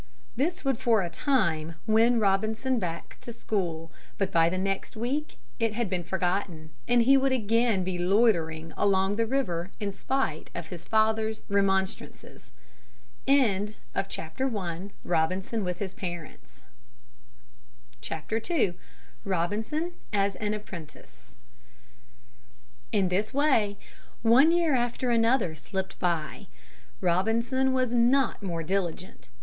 [0.35, 5.37] This would for a time win Robinson back to school, but by the next week
[5.59, 10.49] it had been forgotten and he would again be loitering along the river in spite
[10.55, 12.51] of his father's remonstrances.
[13.27, 14.91] II ROBINSON
[20.11, 21.35] AS AN APPRENTICE
[22.91, 23.77] In this way
[24.23, 26.47] one year after another slipped by.
[26.99, 29.29] Robinson was not more diligent.